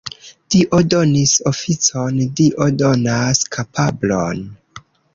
Dio 0.53 0.79
donis 0.93 1.33
oficon, 1.51 2.19
Dio 2.41 2.71
donas 2.83 3.47
kapablon. 3.59 4.47